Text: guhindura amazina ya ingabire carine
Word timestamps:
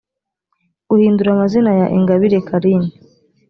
guhindura 0.89 1.29
amazina 1.31 1.71
ya 1.79 1.87
ingabire 1.97 2.37
carine 2.47 2.89